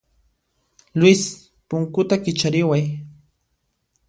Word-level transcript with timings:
Luis, 0.99 1.21
punkuta 1.67 2.15
kichariway. 2.23 2.83